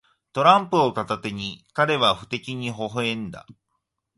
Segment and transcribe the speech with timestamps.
[0.33, 3.45] トランプを片手に、彼は不敵にほほ笑んだ。